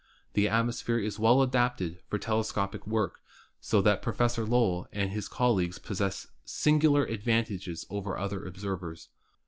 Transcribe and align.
The 0.33 0.47
atmosphere 0.47 0.97
is 0.97 1.19
well 1.19 1.43
adapted 1.43 1.99
for 2.07 2.17
telescopic 2.17 2.87
work, 2.87 3.19
so 3.59 3.83
that 3.83 4.01
Professor 4.01 4.47
Lowell 4.47 4.87
and 4.91 5.11
his 5.11 5.27
col 5.27 5.53
leagues 5.53 5.77
possess 5.77 6.25
singular 6.43 7.05
advantages 7.05 7.85
over 7.87 8.17
other 8.17 8.43
observers. 8.43 9.09